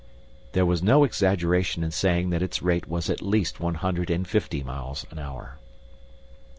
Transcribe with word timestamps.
There 0.53 0.65
was 0.65 0.81
no 0.81 1.03
exaggeration 1.03 1.83
in 1.83 1.91
saying 1.91 2.31
that 2.31 2.41
its 2.41 2.63
rate 2.63 2.87
was 2.87 3.07
at 3.07 3.21
least 3.21 3.59
one 3.59 3.75
hundred 3.75 4.09
and 4.09 4.27
fifty 4.27 4.63
miles 4.63 5.05
an 5.11 5.19
hour. 5.19 5.59